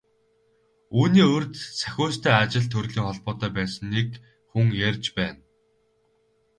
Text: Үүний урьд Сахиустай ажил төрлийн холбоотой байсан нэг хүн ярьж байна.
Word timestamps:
Үүний 0.97 1.25
урьд 1.35 1.53
Сахиустай 1.79 2.35
ажил 2.43 2.65
төрлийн 2.71 3.07
холбоотой 3.07 3.51
байсан 3.57 3.85
нэг 3.95 4.09
хүн 4.49 4.67
ярьж 4.87 5.05
байна. 5.17 5.41